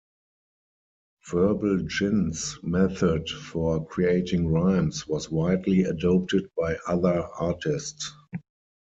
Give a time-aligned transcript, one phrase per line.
[1.27, 8.11] Verbal Jint's method for creating rhymes was widely adopted by other artists.